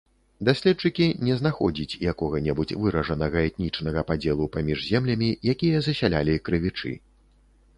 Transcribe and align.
Даследчыкі 0.47 1.05
не 1.27 1.33
знаходзіць 1.41 1.99
якога-небудзь 2.13 2.73
выражанага 2.85 3.37
этнічнага 3.49 4.05
падзелу 4.13 4.49
паміж 4.57 4.79
землямі, 4.89 5.29
якія 5.55 5.77
засялялі 5.91 6.37
крывічы. 6.49 6.97